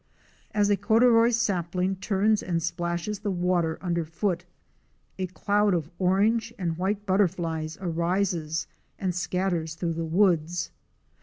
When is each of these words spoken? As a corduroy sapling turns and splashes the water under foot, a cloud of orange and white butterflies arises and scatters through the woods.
As 0.51 0.71
a 0.71 0.77
corduroy 0.77 1.29
sapling 1.29 1.95
turns 1.97 2.41
and 2.41 2.63
splashes 2.63 3.19
the 3.19 3.29
water 3.29 3.77
under 3.81 4.03
foot, 4.03 4.45
a 5.19 5.27
cloud 5.27 5.75
of 5.75 5.91
orange 5.99 6.51
and 6.57 6.75
white 6.75 7.05
butterflies 7.05 7.77
arises 7.79 8.65
and 8.97 9.13
scatters 9.13 9.75
through 9.75 9.93
the 9.93 10.03
woods. 10.03 10.71